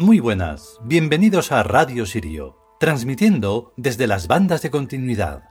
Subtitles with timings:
[0.00, 5.50] Muy buenas, bienvenidos a Radio Sirio, transmitiendo desde las bandas de continuidad.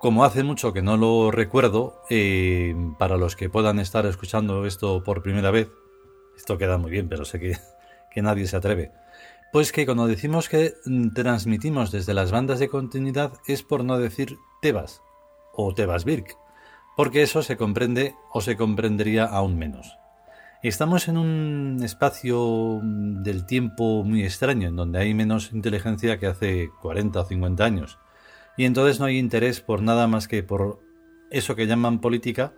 [0.00, 5.02] Como hace mucho que no lo recuerdo, eh, para los que puedan estar escuchando esto
[5.02, 5.70] por primera vez,
[6.36, 7.56] esto queda muy bien, pero sé que,
[8.10, 8.92] que nadie se atreve.
[9.50, 10.74] Pues que cuando decimos que
[11.14, 15.00] transmitimos desde las bandas de continuidad es por no decir Tebas
[15.54, 16.36] o Tebas Birk
[16.98, 19.96] porque eso se comprende o se comprendería aún menos.
[20.64, 26.70] Estamos en un espacio del tiempo muy extraño, en donde hay menos inteligencia que hace
[26.82, 28.00] 40 o 50 años,
[28.56, 30.80] y entonces no hay interés por nada más que por
[31.30, 32.52] eso que llaman política,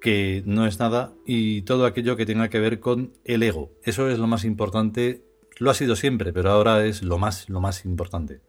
[0.00, 3.70] que no es nada, y todo aquello que tenga que ver con el ego.
[3.84, 5.22] Eso es lo más importante,
[5.58, 8.40] lo ha sido siempre, pero ahora es lo más, lo más importante.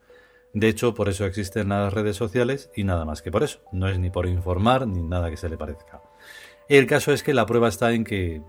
[0.53, 3.59] De hecho, por eso existen las redes sociales y nada más que por eso.
[3.71, 6.01] No es ni por informar ni nada que se le parezca.
[6.67, 8.41] El caso es que la prueba está en que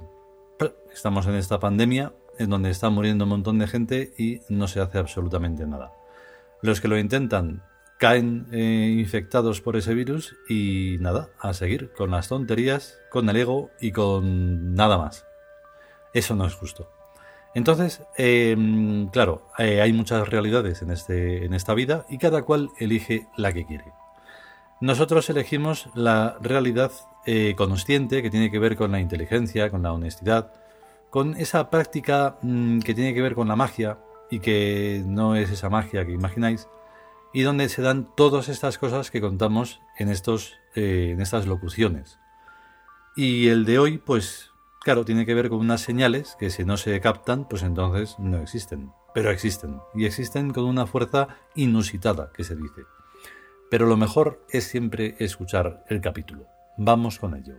[0.92, 4.80] estamos en esta pandemia en donde está muriendo un montón de gente y no se
[4.80, 5.92] hace absolutamente nada.
[6.60, 7.62] Los que lo intentan
[7.98, 13.36] caen eh, infectados por ese virus y nada, a seguir con las tonterías, con el
[13.36, 15.24] ego y con nada más.
[16.12, 16.90] Eso no es justo.
[17.54, 22.70] Entonces, em, claro, eh, hay muchas realidades en, este, en esta vida y cada cual
[22.78, 23.92] elige la que quiere.
[24.80, 26.90] Nosotros elegimos la realidad
[27.26, 30.52] eh, consciente que tiene que ver con la inteligencia, con la honestidad,
[31.10, 33.98] con esa práctica mm, que tiene que ver con la magia
[34.30, 36.68] y que no es esa magia que imagináis,
[37.34, 42.18] y donde se dan todas estas cosas que contamos en, estos, eh, en estas locuciones.
[43.14, 44.51] Y el de hoy, pues
[44.82, 48.38] Claro, tiene que ver con unas señales que si no se captan, pues entonces no
[48.38, 48.90] existen.
[49.14, 52.82] Pero existen, y existen con una fuerza inusitada, que se dice.
[53.70, 56.46] Pero lo mejor es siempre escuchar el capítulo.
[56.76, 57.54] Vamos con ello.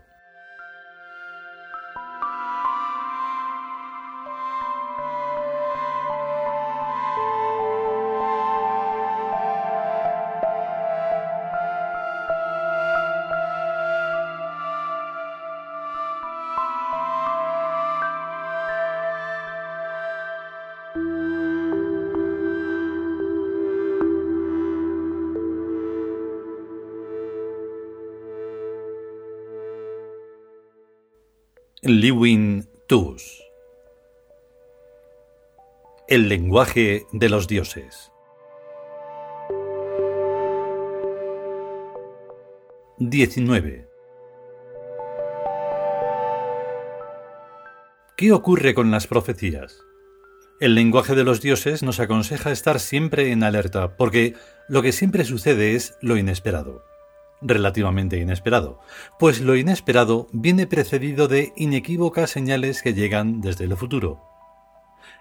[31.86, 33.44] Lewin Tus
[36.08, 38.10] El lenguaje de los dioses
[43.00, 43.90] 19.
[48.16, 49.84] ¿Qué ocurre con las profecías?
[50.62, 54.36] El lenguaje de los dioses nos aconseja estar siempre en alerta, porque
[54.70, 56.93] lo que siempre sucede es lo inesperado
[57.44, 58.80] relativamente inesperado,
[59.20, 64.22] pues lo inesperado viene precedido de inequívocas señales que llegan desde el futuro.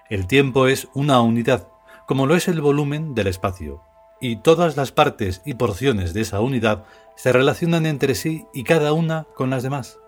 [0.09, 1.69] El tiempo es una unidad,
[2.07, 3.83] como lo es el volumen del espacio,
[4.21, 6.85] y todas las partes y porciones de esa unidad
[7.17, 9.99] se relacionan entre sí y cada una con las demás.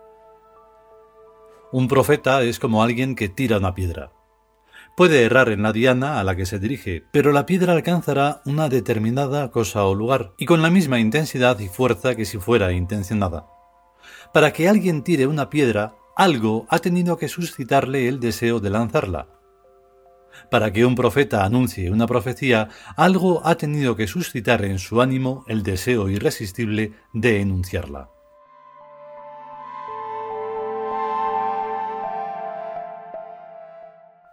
[1.72, 4.12] Un profeta es como alguien que tira una piedra.
[4.96, 8.68] Puede errar en la diana a la que se dirige, pero la piedra alcanzará una
[8.68, 13.48] determinada cosa o lugar, y con la misma intensidad y fuerza que si fuera intencionada.
[14.32, 19.26] Para que alguien tire una piedra, algo ha tenido que suscitarle el deseo de lanzarla.
[20.48, 25.44] Para que un profeta anuncie una profecía, algo ha tenido que suscitar en su ánimo
[25.48, 28.10] el deseo irresistible de enunciarla.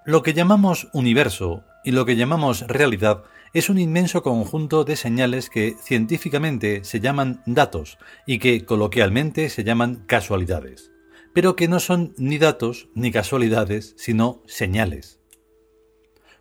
[0.03, 5.51] Lo que llamamos universo y lo que llamamos realidad es un inmenso conjunto de señales
[5.51, 10.91] que científicamente se llaman datos y que coloquialmente se llaman casualidades,
[11.33, 15.19] pero que no son ni datos ni casualidades, sino señales.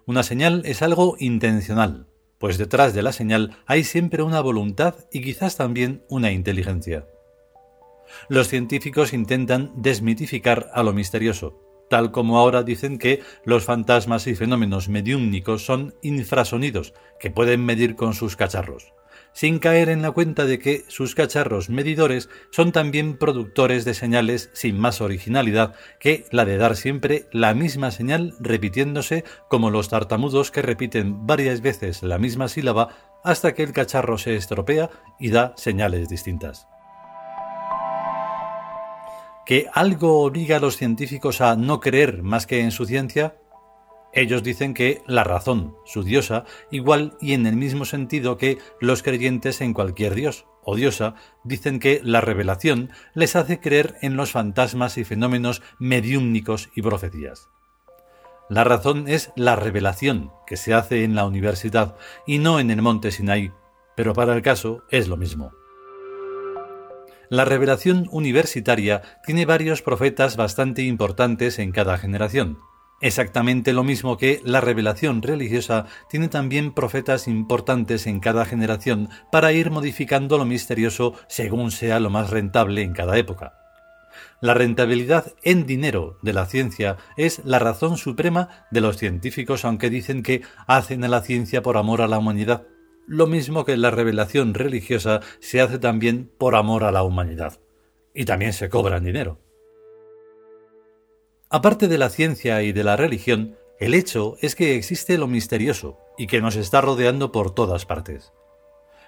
[0.07, 2.07] Una señal es algo intencional,
[2.39, 7.07] pues detrás de la señal hay siempre una voluntad y quizás también una inteligencia.
[8.31, 14.37] Los científicos intentan desmitificar a lo misterioso, tal como ahora dicen que los fantasmas y
[14.37, 18.95] fenómenos mediúmnicos son infrasonidos que pueden medir con sus cacharros,
[19.33, 24.51] sin caer en la cuenta de que sus cacharros medidores son también productores de señales
[24.53, 30.53] sin más originalidad que la de dar siempre la misma señal repitiéndose como los tartamudos
[30.53, 35.55] que repiten varias veces la misma sílaba hasta que el cacharro se estropea y da
[35.57, 36.69] señales distintas
[39.51, 43.35] que algo obliga a los científicos a no creer más que en su ciencia?
[44.13, 49.03] Ellos dicen que la razón, su diosa, igual y en el mismo sentido que los
[49.03, 54.31] creyentes en cualquier dios, o diosa dicen que la revelación les hace creer en los
[54.31, 57.49] fantasmas y fenómenos mediúmnicos y profecías.
[58.49, 62.83] La razón es la revelación que se hace en la universidad y no en el
[62.83, 63.51] monte Sinai,
[63.97, 65.51] pero para el caso es lo mismo.
[67.31, 72.59] La revelación universitaria tiene varios profetas bastante importantes en cada generación,
[73.01, 79.53] exactamente lo mismo que la revelación religiosa tiene también profetas importantes en cada generación para
[79.53, 83.55] ir modificando lo misterioso según sea lo más rentable en cada época.
[84.41, 89.89] La rentabilidad en dinero de la ciencia es la razón suprema de los científicos, aunque
[89.89, 92.67] dicen que hacen a la ciencia por amor a la humanidad.
[93.11, 97.59] Lo mismo que la revelación religiosa se hace también por amor a la humanidad.
[98.15, 99.41] Y también se cobran dinero.
[101.49, 105.99] Aparte de la ciencia y de la religión, el hecho es que existe lo misterioso
[106.17, 108.33] y que nos está rodeando por todas partes.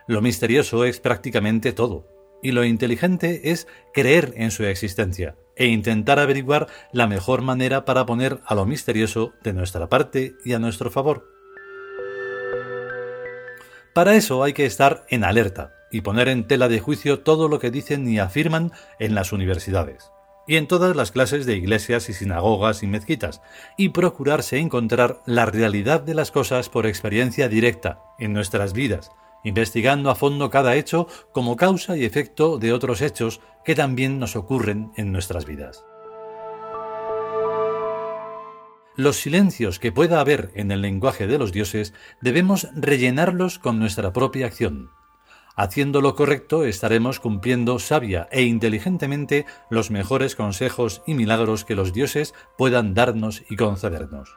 [0.09, 2.09] Lo misterioso es prácticamente todo,
[2.43, 8.05] y lo inteligente es creer en su existencia e intentar averiguar la mejor manera para
[8.05, 11.42] poner a lo misterioso de nuestra parte y a nuestro favor.
[13.95, 17.59] Para eso hay que estar en alerta y poner en tela de juicio todo lo
[17.59, 20.11] que dicen y afirman en las universidades
[20.47, 23.41] y en todas las clases de iglesias y sinagogas y mezquitas,
[23.77, 29.13] y procurarse encontrar la realidad de las cosas por experiencia directa en nuestras vidas,
[29.45, 34.35] investigando a fondo cada hecho como causa y efecto de otros hechos que también nos
[34.35, 35.85] ocurren en nuestras vidas.
[38.97, 44.13] Los silencios que pueda haber en el lenguaje de los dioses debemos rellenarlos con nuestra
[44.13, 44.91] propia acción.
[45.57, 51.93] Haciendo lo correcto estaremos cumpliendo sabia e inteligentemente los mejores consejos y milagros que los
[51.93, 54.35] dioses puedan darnos y concedernos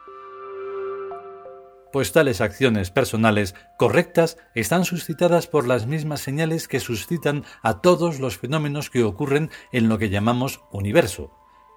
[1.96, 8.20] pues tales acciones personales correctas están suscitadas por las mismas señales que suscitan a todos
[8.20, 11.32] los fenómenos que ocurren en lo que llamamos universo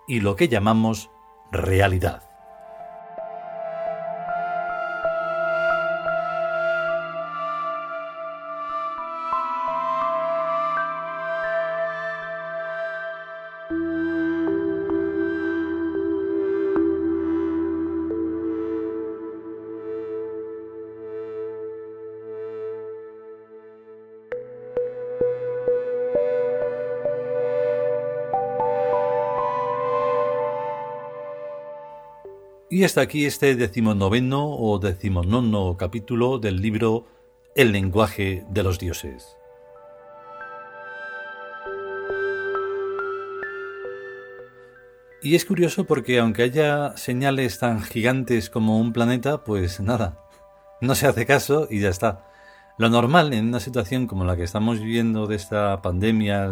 [0.08, 1.08] y lo que llamamos
[1.52, 2.27] realidad.
[32.78, 37.06] Y hasta aquí este decimonoveno o decimonono capítulo del libro
[37.56, 39.36] El lenguaje de los dioses.
[45.20, 50.24] Y es curioso porque aunque haya señales tan gigantes como un planeta, pues nada,
[50.80, 52.30] no se hace caso y ya está.
[52.78, 56.48] Lo normal en una situación como la que estamos viviendo de esta pandemia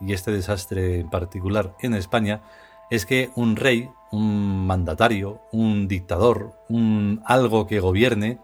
[0.00, 2.42] y este desastre en particular en España
[2.90, 8.38] es que un rey, un mandatario, un dictador, un algo que gobierne,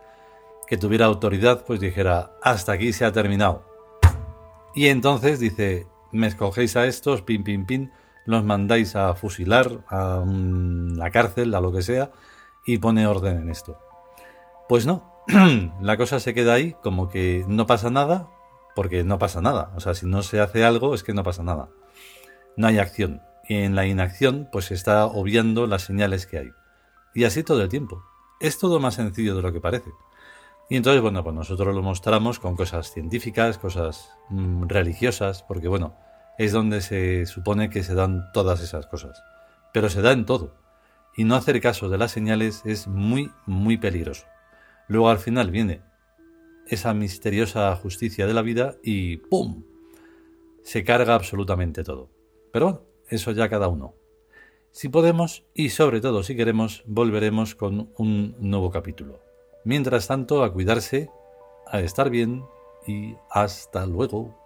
[0.67, 3.65] que tuviera autoridad, pues dijera, hasta aquí se ha terminado.
[4.75, 7.93] Y entonces dice, me escogéis a estos, pin, pin, pin,
[8.25, 12.11] los mandáis a fusilar, a la cárcel, a lo que sea,
[12.65, 13.79] y pone orden en esto.
[14.69, 15.25] Pues no,
[15.81, 18.29] la cosa se queda ahí como que no pasa nada,
[18.75, 19.73] porque no pasa nada.
[19.77, 21.69] O sea, si no se hace algo es que no pasa nada.
[22.57, 26.51] No hay acción en la inacción pues se está obviando las señales que hay.
[27.15, 28.03] Y así todo el tiempo.
[28.41, 29.91] Es todo más sencillo de lo que parece.
[30.69, 35.97] Y entonces, bueno, pues nosotros lo mostramos con cosas científicas, cosas mm, religiosas, porque bueno,
[36.39, 39.23] es donde se supone que se dan todas esas cosas.
[39.73, 40.55] Pero se da en todo.
[41.17, 44.27] Y no hacer caso de las señales es muy, muy peligroso.
[44.89, 45.83] Luego al final viene
[46.67, 49.65] esa misteriosa justicia de la vida y ¡pum!
[50.63, 52.11] Se carga absolutamente todo.
[52.53, 53.95] Pero bueno, eso ya cada uno.
[54.71, 59.21] Si podemos y sobre todo si queremos, volveremos con un nuevo capítulo.
[59.65, 61.11] Mientras tanto, a cuidarse,
[61.67, 62.45] a estar bien
[62.87, 64.46] y hasta luego.